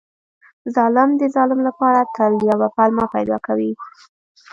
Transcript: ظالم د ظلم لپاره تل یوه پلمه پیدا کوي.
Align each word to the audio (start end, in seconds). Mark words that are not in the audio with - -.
ظالم 0.75 1.09
د 1.17 1.21
ظلم 1.35 1.59
لپاره 1.67 2.09
تل 2.15 2.33
یوه 2.51 2.67
پلمه 2.75 3.05
پیدا 3.15 3.37
کوي. 3.45 3.71